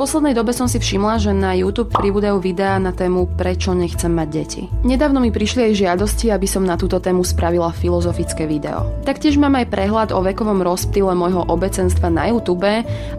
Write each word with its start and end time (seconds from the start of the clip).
Poslednej 0.00 0.32
dobe 0.32 0.56
som 0.56 0.64
si 0.64 0.80
všimla, 0.80 1.20
že 1.20 1.36
na 1.36 1.52
YouTube 1.52 1.92
pribúdajú 1.92 2.40
videá 2.40 2.80
na 2.80 2.88
tému 2.88 3.28
Prečo 3.36 3.76
nechcem 3.76 4.08
mať 4.08 4.28
deti. 4.32 4.62
Nedávno 4.80 5.20
mi 5.20 5.28
prišli 5.28 5.68
aj 5.68 5.76
žiadosti, 5.76 6.32
aby 6.32 6.48
som 6.48 6.64
na 6.64 6.80
túto 6.80 6.96
tému 6.96 7.20
spravila 7.20 7.68
filozofické 7.68 8.48
video. 8.48 8.88
Taktiež 9.04 9.36
mám 9.36 9.60
aj 9.60 9.68
prehľad 9.68 10.08
o 10.16 10.24
vekovom 10.24 10.64
rozptýle 10.64 11.12
môjho 11.12 11.44
obecenstva 11.44 12.08
na 12.08 12.32
YouTube 12.32 12.64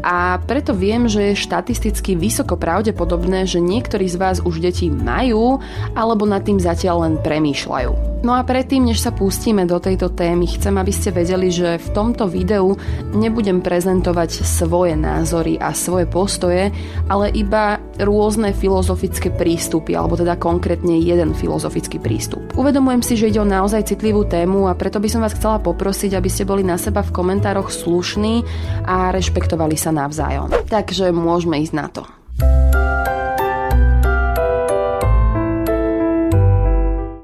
a 0.01 0.41
preto 0.49 0.73
viem, 0.73 1.05
že 1.05 1.31
je 1.31 1.43
štatisticky 1.45 2.17
vysoko 2.17 2.57
pravdepodobné, 2.57 3.45
že 3.45 3.61
niektorí 3.61 4.09
z 4.09 4.17
vás 4.17 4.37
už 4.41 4.65
deti 4.65 4.89
majú 4.89 5.61
alebo 5.93 6.25
nad 6.25 6.41
tým 6.41 6.57
zatiaľ 6.57 7.05
len 7.05 7.13
premýšľajú. 7.21 8.10
No 8.21 8.38
a 8.38 8.45
predtým, 8.45 8.85
než 8.85 9.02
sa 9.02 9.09
pustíme 9.09 9.66
do 9.66 9.81
tejto 9.81 10.13
témy, 10.13 10.45
chcem, 10.45 10.77
aby 10.77 10.93
ste 10.93 11.09
vedeli, 11.09 11.49
že 11.49 11.81
v 11.81 11.89
tomto 11.89 12.29
videu 12.29 12.77
nebudem 13.17 13.66
prezentovať 13.66 14.45
svoje 14.45 14.93
názory 14.93 15.57
a 15.57 15.73
svoje 15.73 16.05
postoje, 16.05 16.70
ale 17.09 17.34
iba 17.34 17.81
rôzne 17.98 18.53
filozofické 18.53 19.34
prístupy, 19.34 19.98
alebo 19.98 20.13
teda 20.13 20.38
konkrétne 20.38 21.02
jeden 21.02 21.34
filozofický 21.34 21.98
prístup. 21.98 22.45
Uvedomujem 22.53 23.02
si, 23.02 23.17
že 23.17 23.34
ide 23.34 23.41
o 23.41 23.48
naozaj 23.48 23.89
citlivú 23.89 24.21
tému 24.29 24.70
a 24.70 24.77
preto 24.77 25.01
by 25.01 25.09
som 25.09 25.26
vás 25.26 25.34
chcela 25.34 25.57
poprosiť, 25.57 26.13
aby 26.13 26.29
ste 26.29 26.45
boli 26.45 26.62
na 26.62 26.77
seba 26.77 27.01
v 27.01 27.09
komentároch 27.09 27.73
slušní 27.73 28.45
a 28.85 29.09
rešpektovali 29.09 29.73
sa 29.73 29.90
navzájom. 29.90 30.70
Takže 30.70 31.10
môžeme 31.10 31.57
ísť 31.57 31.73
na 31.73 31.88
to. 31.90 32.05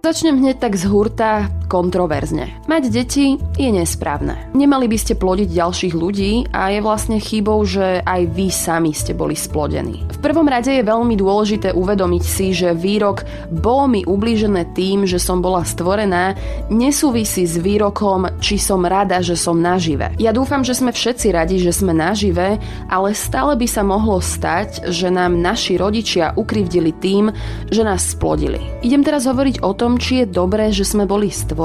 Začnem 0.08 0.40
hneď 0.40 0.60
tak 0.60 0.76
z 0.76 0.84
hurta 0.84 1.52
kontroverzne. 1.68 2.64
Mať 2.66 2.84
deti 2.90 3.36
je 3.60 3.70
nesprávne. 3.70 4.50
Nemali 4.56 4.88
by 4.88 4.98
ste 4.98 5.20
plodiť 5.20 5.52
ďalších 5.52 5.94
ľudí 5.94 6.48
a 6.56 6.72
je 6.72 6.80
vlastne 6.80 7.20
chybou, 7.20 7.60
že 7.68 8.00
aj 8.08 8.22
vy 8.32 8.48
sami 8.48 8.96
ste 8.96 9.12
boli 9.12 9.36
splodení. 9.36 10.08
V 10.16 10.24
prvom 10.24 10.48
rade 10.48 10.72
je 10.72 10.82
veľmi 10.82 11.20
dôležité 11.20 11.76
uvedomiť 11.76 12.24
si, 12.24 12.56
že 12.56 12.72
výrok 12.72 13.28
bolo 13.52 13.92
mi 13.92 14.02
ublížené 14.08 14.72
tým, 14.72 15.04
že 15.04 15.20
som 15.20 15.44
bola 15.44 15.68
stvorená, 15.68 16.40
nesúvisí 16.72 17.44
s 17.44 17.60
výrokom, 17.60 18.40
či 18.40 18.56
som 18.56 18.88
rada, 18.88 19.20
že 19.20 19.36
som 19.36 19.60
nažive. 19.60 20.16
Ja 20.18 20.32
dúfam, 20.32 20.64
že 20.64 20.74
sme 20.74 20.96
všetci 20.96 21.36
radi, 21.36 21.60
že 21.60 21.76
sme 21.76 21.92
nažive, 21.92 22.58
ale 22.88 23.10
stále 23.12 23.60
by 23.60 23.68
sa 23.68 23.84
mohlo 23.84 24.24
stať, 24.24 24.88
že 24.88 25.12
nám 25.12 25.36
naši 25.36 25.76
rodičia 25.76 26.32
ukrivdili 26.40 26.96
tým, 26.96 27.30
že 27.68 27.84
nás 27.84 28.16
splodili. 28.16 28.64
Idem 28.82 29.04
teraz 29.04 29.28
hovoriť 29.28 29.60
o 29.68 29.76
tom, 29.76 30.00
či 30.00 30.24
je 30.24 30.32
dobré, 30.32 30.72
že 30.72 30.88
sme 30.88 31.04
boli 31.04 31.28
stvorení 31.28 31.57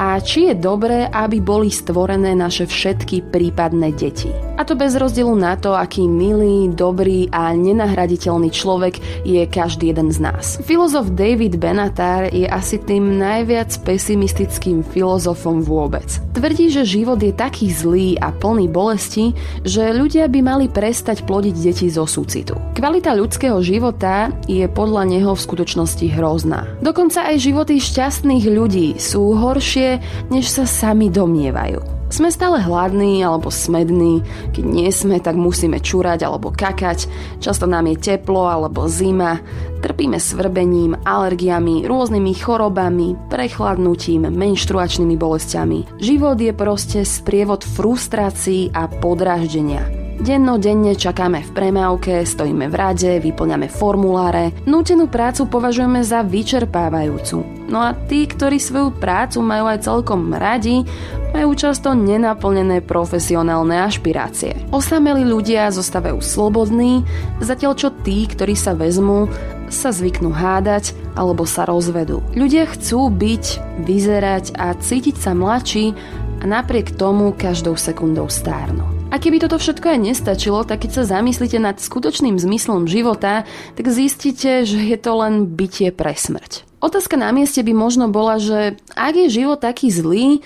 a 0.00 0.16
či 0.24 0.48
je 0.48 0.54
dobré, 0.56 1.04
aby 1.12 1.44
boli 1.44 1.68
stvorené 1.68 2.32
naše 2.32 2.64
všetky 2.64 3.28
prípadné 3.28 3.92
deti. 3.92 4.32
A 4.54 4.62
to 4.62 4.78
bez 4.78 4.94
rozdielu 4.94 5.34
na 5.34 5.58
to, 5.58 5.74
aký 5.74 6.06
milý, 6.06 6.70
dobrý 6.70 7.26
a 7.34 7.52
nenahraditeľný 7.52 8.54
človek 8.54 9.26
je 9.26 9.42
každý 9.50 9.90
jeden 9.90 10.14
z 10.14 10.22
nás. 10.22 10.62
Filozof 10.62 11.10
David 11.12 11.58
Benatar 11.58 12.30
je 12.30 12.46
asi 12.46 12.78
tým 12.78 13.18
najviac 13.18 13.74
pesimistickým 13.82 14.86
filozofom 14.86 15.60
vôbec. 15.60 16.06
Tvrdí, 16.38 16.70
že 16.70 16.86
život 16.86 17.18
je 17.18 17.34
taký 17.34 17.70
zlý 17.74 18.14
a 18.22 18.30
plný 18.30 18.70
bolesti, 18.70 19.34
že 19.66 19.90
ľudia 19.90 20.30
by 20.30 20.40
mali 20.40 20.66
prestať 20.70 21.26
plodiť 21.26 21.54
deti 21.58 21.86
zo 21.90 22.06
súcitu. 22.06 22.54
Kvalita 22.78 23.10
ľudského 23.10 23.58
života 23.58 24.30
je 24.46 24.66
podľa 24.70 25.02
neho 25.10 25.34
v 25.34 25.44
skutočnosti 25.44 26.06
hrozná. 26.14 26.70
Dokonca 26.78 27.26
aj 27.26 27.42
životy 27.42 27.82
šťastných 27.82 28.44
ľudí 28.50 28.93
sú 28.96 29.34
horšie, 29.34 29.98
než 30.30 30.48
sa 30.50 30.64
sami 30.64 31.10
domnievajú. 31.10 31.94
Sme 32.14 32.30
stále 32.30 32.62
hladní 32.62 33.26
alebo 33.26 33.50
smední, 33.50 34.22
keď 34.54 34.64
nie 34.64 34.86
sme, 34.94 35.18
tak 35.18 35.34
musíme 35.34 35.82
čúrať 35.82 36.22
alebo 36.22 36.54
kakať, 36.54 37.10
často 37.42 37.66
nám 37.66 37.90
je 37.90 38.14
teplo 38.14 38.46
alebo 38.46 38.86
zima, 38.86 39.42
trpíme 39.82 40.22
svrbením, 40.22 40.94
alergiami, 41.02 41.82
rôznymi 41.82 42.32
chorobami, 42.38 43.18
prechladnutím, 43.32 44.30
menštruačnými 44.30 45.16
bolestiami. 45.18 45.98
Život 45.98 46.38
je 46.38 46.52
proste 46.54 47.00
sprievod 47.02 47.66
frustrácií 47.66 48.70
a 48.70 48.86
podráždenia. 48.86 50.03
Dennodenne 50.14 50.94
čakáme 50.94 51.42
v 51.42 51.50
premávke, 51.50 52.22
stojíme 52.22 52.70
v 52.70 52.74
rade, 52.78 53.18
vyplňame 53.18 53.66
formuláre. 53.66 54.54
Nútenú 54.62 55.10
prácu 55.10 55.50
považujeme 55.50 56.06
za 56.06 56.22
vyčerpávajúcu. 56.22 57.42
No 57.66 57.82
a 57.82 57.98
tí, 58.06 58.22
ktorí 58.30 58.62
svoju 58.62 58.94
prácu 58.94 59.42
majú 59.42 59.66
aj 59.66 59.82
celkom 59.82 60.30
radi, 60.30 60.86
majú 61.34 61.50
často 61.58 61.98
nenaplnené 61.98 62.78
profesionálne 62.86 63.74
ašpirácie. 63.82 64.70
Osamelí 64.70 65.26
ľudia 65.26 65.74
zostávajú 65.74 66.22
slobodní, 66.22 67.02
zatiaľ 67.42 67.74
čo 67.74 67.90
tí, 67.90 68.30
ktorí 68.30 68.54
sa 68.54 68.78
vezmú, 68.78 69.26
sa 69.66 69.90
zvyknú 69.90 70.30
hádať 70.30 70.94
alebo 71.18 71.42
sa 71.42 71.66
rozvedú. 71.66 72.22
Ľudia 72.38 72.70
chcú 72.70 73.10
byť, 73.10 73.44
vyzerať 73.82 74.54
a 74.54 74.78
cítiť 74.78 75.18
sa 75.18 75.34
mladší 75.34 75.90
a 76.38 76.44
napriek 76.46 76.94
tomu 76.94 77.34
každou 77.34 77.74
sekundou 77.74 78.30
stárnu. 78.30 78.93
A 79.14 79.22
keby 79.22 79.38
toto 79.38 79.62
všetko 79.62 79.94
aj 79.94 79.98
nestačilo, 80.10 80.66
tak 80.66 80.82
keď 80.82 80.90
sa 80.98 81.22
zamyslíte 81.22 81.62
nad 81.62 81.78
skutočným 81.78 82.34
zmyslom 82.34 82.90
života, 82.90 83.46
tak 83.78 83.86
zistíte, 83.86 84.66
že 84.66 84.74
je 84.74 84.98
to 84.98 85.14
len 85.14 85.54
bytie 85.54 85.94
pre 85.94 86.18
smrť. 86.18 86.66
Otázka 86.82 87.14
na 87.14 87.30
mieste 87.30 87.62
by 87.62 87.70
možno 87.78 88.10
bola, 88.10 88.42
že 88.42 88.74
ak 88.98 89.14
je 89.14 89.30
život 89.30 89.62
taký 89.62 89.94
zlý, 89.94 90.42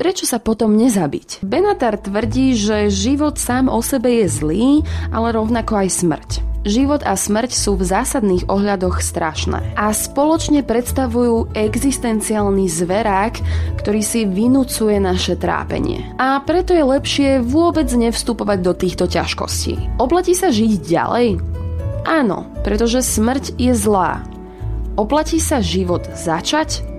prečo 0.00 0.24
sa 0.24 0.40
potom 0.40 0.72
nezabiť? 0.80 1.44
Benatar 1.44 2.00
tvrdí, 2.00 2.56
že 2.56 2.88
život 2.88 3.36
sám 3.36 3.68
o 3.68 3.84
sebe 3.84 4.24
je 4.24 4.26
zlý, 4.32 4.66
ale 5.12 5.36
rovnako 5.36 5.84
aj 5.84 5.88
smrť. 5.92 6.30
Život 6.60 7.04
a 7.08 7.16
smrť 7.16 7.56
sú 7.56 7.72
v 7.76 7.88
zásadných 7.88 8.48
ohľadoch 8.48 9.00
strašné 9.00 9.76
a 9.80 9.92
spoločne 9.96 10.60
predstavujú 10.60 11.56
existenciálny 11.56 12.68
zverák, 12.68 13.40
ktorý 13.80 14.00
si 14.04 14.28
vynúcuje 14.28 15.00
naše 15.00 15.40
trápenie. 15.40 16.04
A 16.20 16.36
preto 16.44 16.76
je 16.76 16.84
lepšie 16.84 17.28
vôbec 17.40 17.88
nevstupovať 17.88 18.58
do 18.60 18.72
týchto 18.76 19.08
ťažkostí. 19.08 19.96
Oplatí 19.96 20.36
sa 20.36 20.52
žiť 20.52 20.72
ďalej? 20.84 21.40
Áno, 22.04 22.48
pretože 22.60 23.00
smrť 23.04 23.56
je 23.56 23.72
zlá. 23.72 24.20
Oplatí 25.00 25.40
sa 25.40 25.64
život 25.64 26.04
začať? 26.12 26.89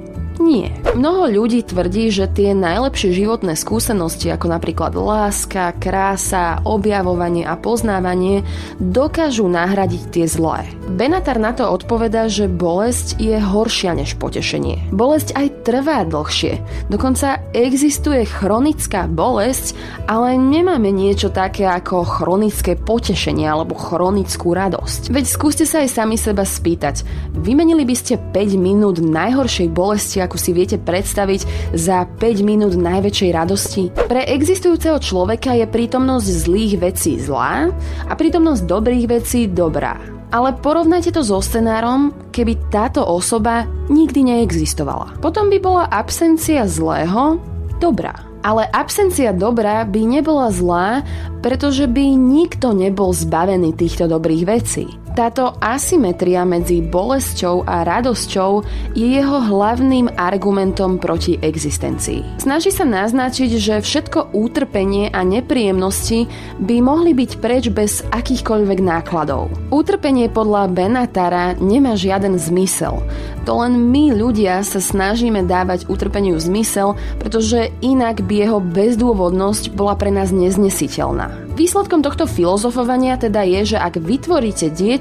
Nie. 0.41 0.73
Mnoho 0.97 1.29
ľudí 1.29 1.61
tvrdí, 1.61 2.09
že 2.09 2.25
tie 2.25 2.57
najlepšie 2.57 3.13
životné 3.13 3.53
skúsenosti, 3.53 4.33
ako 4.33 4.49
napríklad 4.49 4.97
láska, 4.97 5.77
krása, 5.77 6.59
objavovanie 6.65 7.45
a 7.45 7.53
poznávanie, 7.55 8.41
dokážu 8.81 9.45
nahradiť 9.45 10.03
tie 10.09 10.25
zlé. 10.25 10.65
Benatar 10.91 11.37
na 11.37 11.53
to 11.53 11.69
odpovedá, 11.69 12.25
že 12.27 12.49
bolesť 12.49 13.21
je 13.21 13.37
horšia 13.37 13.93
než 13.95 14.17
potešenie. 14.17 14.91
Bolesť 14.91 15.37
aj 15.37 15.47
trvá 15.63 16.03
dlhšie. 16.09 16.59
Dokonca 16.89 17.39
existuje 17.53 18.25
chronická 18.25 19.05
bolesť, 19.05 19.77
ale 20.09 20.35
nemáme 20.35 20.89
niečo 20.89 21.29
také 21.29 21.69
ako 21.69 22.03
chronické 22.03 22.73
potešenie 22.75 23.45
alebo 23.45 23.77
chronickú 23.77 24.57
radosť. 24.57 25.13
Veď 25.13 25.25
skúste 25.29 25.63
sa 25.69 25.85
aj 25.85 25.93
sami 25.93 26.17
seba 26.17 26.43
spýtať. 26.43 27.05
Vymenili 27.37 27.85
by 27.85 27.95
ste 27.95 28.19
5 28.19 28.57
minút 28.57 28.99
najhoršej 28.99 29.69
bolesti 29.71 30.19
akú 30.31 30.39
si 30.39 30.55
viete 30.55 30.79
predstaviť 30.79 31.75
za 31.75 32.07
5 32.07 32.39
minút 32.47 32.79
najväčšej 32.79 33.31
radosti? 33.35 33.91
Pre 33.91 34.23
existujúceho 34.23 34.95
človeka 35.03 35.51
je 35.59 35.67
prítomnosť 35.67 36.47
zlých 36.47 36.79
vecí 36.79 37.19
zlá 37.19 37.67
a 38.07 38.13
prítomnosť 38.15 38.63
dobrých 38.63 39.11
vecí 39.11 39.51
dobrá. 39.51 39.99
Ale 40.31 40.55
porovnajte 40.55 41.11
to 41.11 41.19
so 41.19 41.43
scenárom, 41.43 42.15
keby 42.31 42.55
táto 42.71 43.03
osoba 43.03 43.67
nikdy 43.91 44.23
neexistovala. 44.23 45.19
Potom 45.19 45.51
by 45.51 45.59
bola 45.59 45.83
absencia 45.91 46.63
zlého 46.63 47.35
dobrá. 47.83 48.15
Ale 48.39 48.71
absencia 48.71 49.35
dobra 49.35 49.83
by 49.83 50.01
nebola 50.07 50.47
zlá, 50.47 51.03
pretože 51.43 51.91
by 51.91 52.15
nikto 52.15 52.71
nebol 52.71 53.11
zbavený 53.11 53.75
týchto 53.75 54.07
dobrých 54.07 54.43
vecí. 54.47 55.00
Táto 55.11 55.59
asymetria 55.59 56.47
medzi 56.47 56.79
bolesťou 56.79 57.67
a 57.67 57.83
radosťou 57.83 58.63
je 58.95 59.19
jeho 59.19 59.43
hlavným 59.43 60.07
argumentom 60.15 61.03
proti 61.03 61.35
existencii. 61.35 62.39
Snaží 62.39 62.71
sa 62.71 62.87
naznačiť, 62.87 63.59
že 63.59 63.83
všetko 63.83 64.31
útrpenie 64.31 65.11
a 65.11 65.27
nepríjemnosti 65.27 66.31
by 66.63 66.79
mohli 66.79 67.11
byť 67.11 67.31
preč 67.43 67.67
bez 67.67 68.07
akýchkoľvek 68.07 68.79
nákladov. 68.79 69.51
Útrpenie 69.67 70.31
podľa 70.31 70.71
Benatara 70.71 71.59
nemá 71.59 71.99
žiaden 71.99 72.39
zmysel. 72.39 73.03
To 73.43 73.51
len 73.59 73.91
my 73.91 74.15
ľudia 74.15 74.63
sa 74.63 74.79
snažíme 74.79 75.43
dávať 75.43 75.91
utrpeniu 75.91 76.39
zmysel, 76.39 76.95
pretože 77.19 77.73
inak 77.83 78.23
by 78.23 78.47
jeho 78.47 78.63
bezdôvodnosť 78.63 79.75
bola 79.75 79.99
pre 79.99 80.07
nás 80.07 80.31
neznesiteľná. 80.31 81.51
Výsledkom 81.51 81.99
tohto 81.99 82.31
filozofovania 82.31 83.19
teda 83.19 83.43
je, 83.43 83.75
že 83.75 83.77
ak 83.77 83.99
vytvoríte 83.99 84.71
dieťa, 84.71 85.00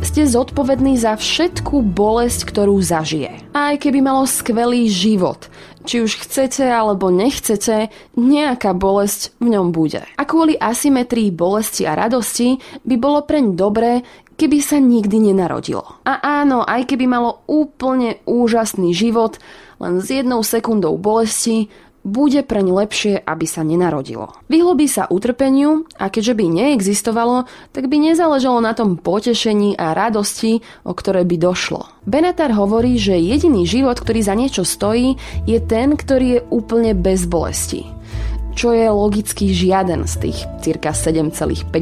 ste 0.00 0.22
zodpovední 0.24 0.96
za 0.96 1.20
všetku 1.20 1.84
bolesť, 1.84 2.48
ktorú 2.48 2.80
zažije. 2.80 3.52
A 3.52 3.76
aj 3.76 3.84
keby 3.84 4.00
malo 4.00 4.24
skvelý 4.24 4.88
život, 4.88 5.52
či 5.84 6.00
už 6.00 6.24
chcete 6.24 6.64
alebo 6.64 7.12
nechcete, 7.12 7.92
nejaká 8.16 8.72
bolesť 8.72 9.36
v 9.38 9.52
ňom 9.52 9.70
bude. 9.70 10.00
A 10.16 10.22
kvôli 10.24 10.56
asymetrii 10.56 11.28
bolesti 11.28 11.84
a 11.84 11.92
radosti 11.92 12.56
by 12.88 12.96
bolo 12.96 13.20
preň 13.28 13.44
dobré, 13.52 14.00
keby 14.40 14.58
sa 14.64 14.80
nikdy 14.80 15.30
nenarodilo. 15.30 16.00
A 16.08 16.42
áno, 16.42 16.64
aj 16.64 16.88
keby 16.88 17.04
malo 17.04 17.44
úplne 17.44 18.18
úžasný 18.24 18.96
život, 18.96 19.38
len 19.78 20.00
s 20.00 20.08
jednou 20.08 20.40
sekundou 20.40 20.96
bolesti, 20.96 21.68
bude 22.04 22.44
preň 22.44 22.84
lepšie, 22.84 23.14
aby 23.24 23.48
sa 23.48 23.64
nenarodilo. 23.64 24.36
Vyhlo 24.46 24.76
by 24.76 24.86
sa 24.86 25.08
utrpeniu 25.08 25.88
a 25.96 26.12
keďže 26.12 26.36
by 26.36 26.44
neexistovalo, 26.52 27.48
tak 27.72 27.88
by 27.88 27.96
nezáležalo 27.96 28.60
na 28.60 28.76
tom 28.76 29.00
potešení 29.00 29.74
a 29.74 29.96
radosti, 29.96 30.60
o 30.84 30.92
ktoré 30.92 31.24
by 31.24 31.40
došlo. 31.40 31.88
Benatar 32.04 32.52
hovorí, 32.52 33.00
že 33.00 33.16
jediný 33.16 33.64
život, 33.64 33.96
ktorý 33.96 34.20
za 34.20 34.36
niečo 34.36 34.62
stojí, 34.62 35.16
je 35.48 35.58
ten, 35.64 35.96
ktorý 35.96 36.26
je 36.38 36.40
úplne 36.52 36.92
bez 36.92 37.24
bolesti 37.24 37.88
čo 38.54 38.70
je 38.70 38.86
logicky 38.86 39.50
žiaden 39.50 40.06
z 40.06 40.30
tých 40.30 40.38
cirka 40.62 40.94
7,53 40.94 41.74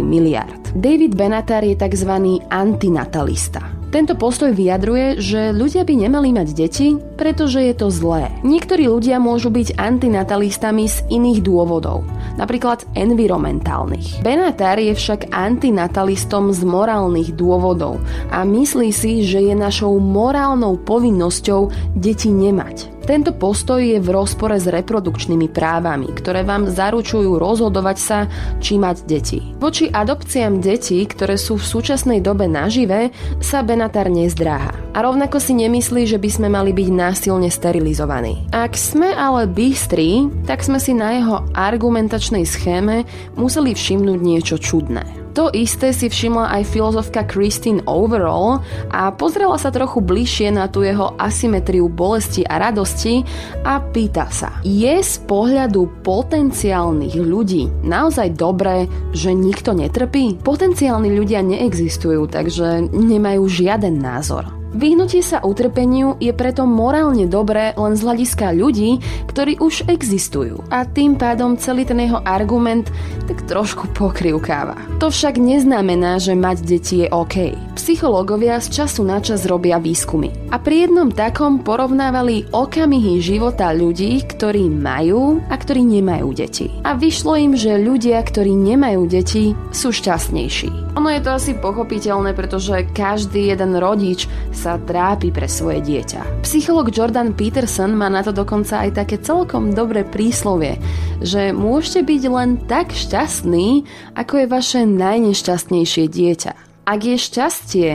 miliard. 0.00 0.72
David 0.72 1.20
Benatar 1.20 1.62
je 1.62 1.76
tzv. 1.76 2.40
antinatalista. 2.48 3.73
Tento 3.94 4.18
postoj 4.18 4.50
vyjadruje, 4.50 5.22
že 5.22 5.54
ľudia 5.54 5.86
by 5.86 5.94
nemali 5.94 6.34
mať 6.34 6.48
deti, 6.50 6.98
pretože 7.14 7.62
je 7.62 7.74
to 7.78 7.94
zlé. 7.94 8.26
Niektorí 8.42 8.90
ľudia 8.90 9.22
môžu 9.22 9.54
byť 9.54 9.78
antinatalistami 9.78 10.90
z 10.90 11.06
iných 11.14 11.46
dôvodov, 11.46 12.02
napríklad 12.34 12.82
environmentálnych. 12.98 14.18
Benatar 14.26 14.82
je 14.82 14.98
však 14.98 15.30
antinatalistom 15.30 16.50
z 16.50 16.66
morálnych 16.66 17.38
dôvodov 17.38 18.02
a 18.34 18.42
myslí 18.42 18.90
si, 18.90 19.22
že 19.22 19.38
je 19.46 19.54
našou 19.54 19.94
morálnou 20.02 20.74
povinnosťou 20.74 21.94
deti 21.94 22.34
nemať. 22.34 22.93
Tento 23.04 23.36
postoj 23.36 23.84
je 23.84 24.00
v 24.00 24.08
rozpore 24.08 24.56
s 24.56 24.64
reprodukčnými 24.64 25.52
právami, 25.52 26.08
ktoré 26.08 26.40
vám 26.40 26.72
zaručujú 26.72 27.36
rozhodovať 27.36 27.96
sa, 28.00 28.18
či 28.64 28.80
mať 28.80 28.96
deti. 29.04 29.40
Voči 29.60 29.92
adopciám 29.92 30.64
detí, 30.64 31.04
ktoré 31.04 31.36
sú 31.36 31.60
v 31.60 31.68
súčasnej 31.68 32.24
dobe 32.24 32.48
nažive, 32.48 33.12
sa 33.44 33.60
Benatar 33.60 34.08
nezdráha. 34.08 34.72
A 34.96 35.04
rovnako 35.04 35.36
si 35.36 35.52
nemyslí, 35.52 36.08
že 36.08 36.16
by 36.16 36.30
sme 36.32 36.48
mali 36.48 36.72
byť 36.72 36.88
násilne 36.88 37.52
sterilizovaní. 37.52 38.48
Ak 38.56 38.72
sme 38.72 39.12
ale 39.12 39.44
bystrí, 39.52 40.32
tak 40.48 40.64
sme 40.64 40.80
si 40.80 40.96
na 40.96 41.20
jeho 41.20 41.44
argumentačnej 41.52 42.48
schéme 42.48 43.04
museli 43.36 43.76
všimnúť 43.76 44.20
niečo 44.24 44.56
čudné. 44.56 45.23
To 45.34 45.50
isté 45.50 45.90
si 45.90 46.06
všimla 46.06 46.54
aj 46.54 46.70
filozofka 46.70 47.26
Christine 47.26 47.82
Overall 47.90 48.62
a 48.94 49.10
pozrela 49.10 49.58
sa 49.58 49.74
trochu 49.74 49.98
bližšie 49.98 50.54
na 50.54 50.70
tú 50.70 50.86
jeho 50.86 51.18
asymetriu 51.18 51.90
bolesti 51.90 52.46
a 52.46 52.62
radosti 52.62 53.26
a 53.66 53.82
pýta 53.82 54.30
sa, 54.30 54.54
je 54.62 54.94
z 55.02 55.14
pohľadu 55.26 56.06
potenciálnych 56.06 57.18
ľudí 57.18 57.66
naozaj 57.82 58.38
dobré, 58.38 58.86
že 59.10 59.34
nikto 59.34 59.74
netrpí? 59.74 60.38
Potenciálni 60.38 61.10
ľudia 61.10 61.42
neexistujú, 61.42 62.30
takže 62.30 62.94
nemajú 62.94 63.42
žiaden 63.50 63.98
názor. 63.98 64.63
Vyhnutie 64.74 65.22
sa 65.22 65.38
utrpeniu 65.38 66.18
je 66.18 66.34
preto 66.34 66.66
morálne 66.66 67.30
dobré 67.30 67.70
len 67.78 67.94
z 67.94 68.02
hľadiska 68.02 68.50
ľudí, 68.50 68.98
ktorí 69.30 69.62
už 69.62 69.86
existujú. 69.86 70.66
A 70.66 70.82
tým 70.82 71.14
pádom 71.14 71.54
celý 71.54 71.86
ten 71.86 72.02
jeho 72.02 72.18
argument 72.26 72.90
tak 73.30 73.46
trošku 73.46 73.94
pokrivkáva. 73.94 74.74
To 74.98 75.14
však 75.14 75.38
neznamená, 75.38 76.18
že 76.18 76.34
mať 76.34 76.66
deti 76.66 77.06
je 77.06 77.08
OK. 77.14 77.54
Psychológovia 77.78 78.58
z 78.58 78.82
času 78.82 79.06
na 79.06 79.22
čas 79.22 79.46
robia 79.46 79.78
výskumy. 79.78 80.50
A 80.50 80.58
pri 80.58 80.90
jednom 80.90 81.06
takom 81.06 81.62
porovnávali 81.62 82.50
okamihy 82.50 83.22
života 83.22 83.70
ľudí, 83.70 84.26
ktorí 84.26 84.66
majú 84.74 85.38
a 85.46 85.54
ktorí 85.54 85.86
nemajú 85.86 86.28
deti. 86.34 86.66
A 86.82 86.98
vyšlo 86.98 87.38
im, 87.38 87.54
že 87.54 87.78
ľudia, 87.78 88.18
ktorí 88.26 88.50
nemajú 88.50 89.06
deti, 89.06 89.54
sú 89.70 89.94
šťastnejší. 89.94 90.83
Ono 90.94 91.10
je 91.10 91.26
to 91.26 91.34
asi 91.34 91.58
pochopiteľné, 91.58 92.38
pretože 92.38 92.86
každý 92.94 93.50
jeden 93.50 93.74
rodič 93.82 94.30
sa 94.54 94.78
trápi 94.78 95.34
pre 95.34 95.50
svoje 95.50 95.82
dieťa. 95.82 96.46
Psycholog 96.46 96.94
Jordan 96.94 97.34
Peterson 97.34 97.98
má 97.98 98.06
na 98.06 98.22
to 98.22 98.30
dokonca 98.30 98.78
aj 98.78 99.02
také 99.02 99.18
celkom 99.18 99.74
dobré 99.74 100.06
príslovie, 100.06 100.78
že 101.18 101.50
môžete 101.50 102.06
byť 102.06 102.22
len 102.30 102.50
tak 102.70 102.94
šťastný, 102.94 103.82
ako 104.14 104.32
je 104.38 104.46
vaše 104.46 104.80
najnešťastnejšie 104.86 106.04
dieťa. 106.06 106.52
Ak 106.86 107.00
je 107.02 107.16
šťastie 107.18 107.88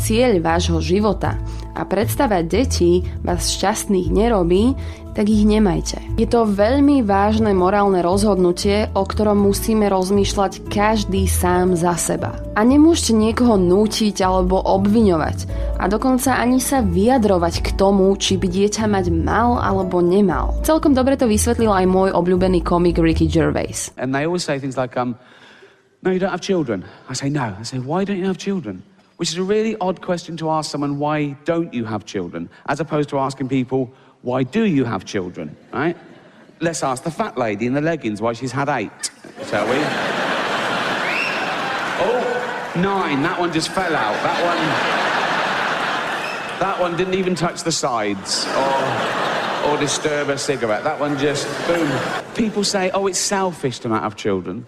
cieľ 0.00 0.40
vášho 0.40 0.80
života 0.80 1.36
a 1.76 1.84
predstava 1.84 2.40
detí 2.40 3.04
vás 3.20 3.52
šťastných 3.52 4.08
nerobí, 4.08 4.72
tak 5.16 5.32
ich 5.32 5.48
nemajte. 5.48 5.96
Je 6.20 6.28
to 6.28 6.44
veľmi 6.44 7.00
vážne 7.00 7.56
morálne 7.56 8.04
rozhodnutie, 8.04 8.92
o 8.92 9.00
ktorom 9.00 9.48
musíme 9.48 9.88
rozmýšľať 9.88 10.68
každý 10.68 11.24
sám 11.24 11.72
za 11.72 11.96
seba. 11.96 12.36
A 12.52 12.60
nemôžete 12.64 13.16
niekoho 13.16 13.56
nútiť 13.56 14.20
alebo 14.20 14.60
obviňovať 14.60 15.48
a 15.80 15.88
dokonca 15.88 16.36
ani 16.36 16.60
sa 16.60 16.84
vyjadrovať 16.84 17.64
k 17.64 17.68
tomu, 17.80 18.12
či 18.20 18.36
by 18.36 18.44
dieťa 18.44 18.84
mať 18.88 19.08
mal 19.12 19.56
alebo 19.56 20.04
nemal. 20.04 20.52
Celkom 20.64 20.92
dobre 20.92 21.16
to 21.16 21.24
vysvetlil 21.24 21.72
aj 21.72 21.88
môj 21.88 22.12
obľúbený 22.12 22.60
komik 22.60 23.00
Ricky 23.00 23.24
Gervais. 23.24 23.92
And 23.96 24.12
they 24.12 24.28
always 24.28 24.44
say 24.44 24.60
things 24.60 24.76
like, 24.76 25.00
um, 25.00 25.16
no, 26.04 26.12
you 26.12 26.20
don't 26.20 26.32
have 26.32 26.44
children. 26.44 26.84
I 27.08 27.16
say, 27.16 27.32
no. 27.32 27.56
I 27.56 27.64
say, 27.64 27.80
why 27.80 28.04
don't 28.04 28.20
you 28.20 28.28
have 28.28 28.36
children? 28.36 28.84
Which 29.16 29.30
is 29.30 29.38
a 29.38 29.42
really 29.42 29.76
odd 29.80 30.02
question 30.02 30.36
to 30.38 30.50
ask 30.50 30.70
someone, 30.70 30.98
why 30.98 31.36
don't 31.44 31.72
you 31.72 31.84
have 31.84 32.04
children? 32.04 32.50
As 32.66 32.80
opposed 32.80 33.08
to 33.10 33.18
asking 33.18 33.48
people, 33.48 33.90
why 34.22 34.42
do 34.42 34.64
you 34.64 34.84
have 34.84 35.04
children, 35.04 35.56
right? 35.72 35.96
Let's 36.60 36.82
ask 36.82 37.02
the 37.02 37.10
fat 37.10 37.38
lady 37.38 37.66
in 37.66 37.74
the 37.74 37.80
leggings 37.80 38.20
why 38.20 38.34
she's 38.34 38.52
had 38.52 38.68
eight, 38.68 39.10
shall 39.48 39.66
we? 39.66 39.76
oh, 42.04 42.72
nine. 42.76 43.22
That 43.22 43.38
one 43.40 43.52
just 43.52 43.70
fell 43.70 43.94
out. 43.94 44.14
That 44.22 44.44
one. 44.44 45.06
That 46.60 46.80
one 46.80 46.96
didn't 46.96 47.14
even 47.14 47.34
touch 47.34 47.62
the 47.64 47.72
sides 47.72 48.46
or, 48.46 49.70
or 49.70 49.78
disturb 49.78 50.30
a 50.30 50.38
cigarette. 50.38 50.84
That 50.84 50.98
one 50.98 51.18
just, 51.18 51.46
boom. 51.66 51.90
People 52.34 52.64
say, 52.64 52.90
oh, 52.90 53.06
it's 53.06 53.18
selfish 53.18 53.78
to 53.80 53.88
not 53.88 54.02
have 54.02 54.16
children. 54.16 54.66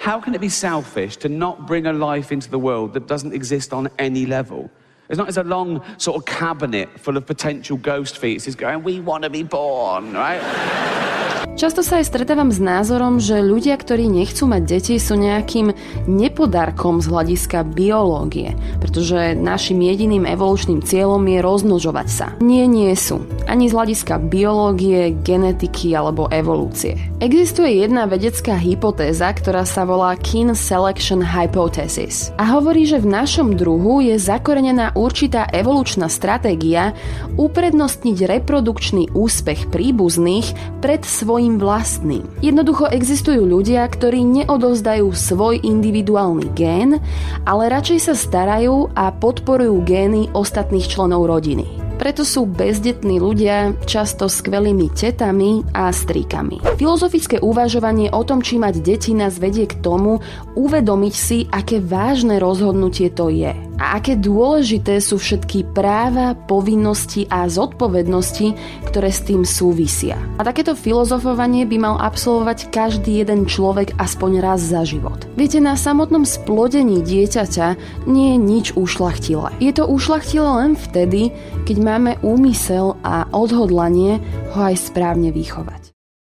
How 0.00 0.18
can 0.18 0.34
it 0.34 0.40
be 0.40 0.48
selfish 0.48 1.18
to 1.18 1.28
not 1.28 1.66
bring 1.66 1.84
a 1.86 1.92
life 1.92 2.32
into 2.32 2.48
the 2.48 2.58
world 2.58 2.94
that 2.94 3.06
doesn't 3.06 3.34
exist 3.34 3.74
on 3.74 3.86
any 3.98 4.24
level? 4.24 4.70
It's 5.10 5.18
not 5.18 5.28
as 5.28 5.36
a 5.36 5.44
long 5.44 5.84
sort 5.98 6.16
of 6.16 6.24
cabinet 6.24 6.88
full 6.98 7.18
of 7.18 7.26
potential 7.26 7.76
ghost 7.76 8.18
fetuses 8.18 8.56
going, 8.56 8.82
we 8.82 9.00
want 9.00 9.24
to 9.24 9.30
be 9.30 9.42
born, 9.42 10.14
right? 10.14 11.09
Často 11.58 11.84
sa 11.84 12.00
aj 12.00 12.08
stretávam 12.08 12.48
s 12.54 12.62
názorom, 12.62 13.20
že 13.20 13.42
ľudia, 13.42 13.76
ktorí 13.76 14.08
nechcú 14.08 14.48
mať 14.48 14.62
deti, 14.64 14.94
sú 14.96 15.18
nejakým 15.18 15.74
nepodarkom 16.08 17.04
z 17.04 17.06
hľadiska 17.10 17.66
biológie, 17.66 18.56
pretože 18.80 19.36
našim 19.36 19.82
jediným 19.82 20.24
evolučným 20.24 20.80
cieľom 20.80 21.20
je 21.26 21.38
rozmnožovať 21.42 22.08
sa. 22.08 22.26
Nie, 22.40 22.64
nie 22.64 22.94
sú. 22.96 23.20
Ani 23.44 23.68
z 23.68 23.76
hľadiska 23.76 24.22
biológie, 24.30 25.12
genetiky 25.20 25.92
alebo 25.92 26.32
evolúcie. 26.32 26.96
Existuje 27.20 27.82
jedna 27.84 28.08
vedecká 28.08 28.56
hypotéza, 28.56 29.28
ktorá 29.28 29.68
sa 29.68 29.84
volá 29.84 30.16
Kin 30.16 30.56
Selection 30.56 31.20
Hypothesis 31.20 32.32
a 32.40 32.48
hovorí, 32.56 32.88
že 32.88 33.02
v 33.02 33.10
našom 33.10 33.58
druhu 33.58 34.00
je 34.00 34.16
zakorenená 34.16 34.96
určitá 34.96 35.44
evolučná 35.52 36.08
stratégia 36.08 36.96
uprednostniť 37.36 38.16
reprodukčný 38.24 39.12
úspech 39.12 39.68
príbuzných 39.68 40.80
pred 40.80 41.04
svojim 41.04 41.39
svojim 41.40 41.56
vlastným. 41.56 42.28
Jednoducho 42.44 42.92
existujú 42.92 43.48
ľudia, 43.48 43.88
ktorí 43.88 44.20
neodovzdajú 44.44 45.08
svoj 45.08 45.64
individuálny 45.64 46.52
gén, 46.52 47.00
ale 47.48 47.72
radšej 47.72 48.12
sa 48.12 48.12
starajú 48.12 48.92
a 48.92 49.08
podporujú 49.08 49.80
gény 49.80 50.28
ostatných 50.36 50.84
členov 50.84 51.24
rodiny. 51.32 51.64
Preto 51.96 52.28
sú 52.28 52.44
bezdetní 52.44 53.16
ľudia 53.16 53.72
často 53.88 54.28
skvelými 54.28 54.92
tetami 54.92 55.64
a 55.72 55.88
strýkami. 55.88 56.76
Filozofické 56.76 57.40
uvažovanie 57.40 58.12
o 58.12 58.20
tom, 58.20 58.44
či 58.44 58.60
mať 58.60 58.84
deti 58.84 59.16
nás 59.16 59.40
vedie 59.40 59.64
k 59.64 59.80
tomu 59.80 60.20
uvedomiť 60.60 61.14
si, 61.16 61.48
aké 61.48 61.80
vážne 61.80 62.36
rozhodnutie 62.36 63.08
to 63.08 63.32
je 63.32 63.69
a 63.80 63.96
aké 63.96 64.20
dôležité 64.20 65.00
sú 65.00 65.16
všetky 65.16 65.72
práva, 65.72 66.36
povinnosti 66.36 67.24
a 67.32 67.48
zodpovednosti, 67.48 68.52
ktoré 68.92 69.08
s 69.08 69.24
tým 69.24 69.48
súvisia. 69.48 70.20
A 70.36 70.44
takéto 70.44 70.76
filozofovanie 70.76 71.64
by 71.64 71.76
mal 71.80 71.96
absolvovať 71.96 72.68
každý 72.68 73.24
jeden 73.24 73.48
človek 73.48 73.96
aspoň 73.96 74.44
raz 74.44 74.60
za 74.60 74.84
život. 74.84 75.24
Viete, 75.34 75.58
na 75.64 75.80
samotnom 75.80 76.28
splodení 76.28 77.00
dieťaťa 77.00 77.80
nie 78.04 78.36
je 78.36 78.38
nič 78.38 78.66
ušlachtilé. 78.76 79.48
Je 79.64 79.72
to 79.72 79.88
ušlachtilé 79.88 80.44
len 80.44 80.72
vtedy, 80.76 81.32
keď 81.64 81.76
máme 81.80 82.12
úmysel 82.20 83.00
a 83.00 83.24
odhodlanie 83.32 84.20
ho 84.52 84.60
aj 84.60 84.76
správne 84.76 85.32
vychovať. 85.32 85.79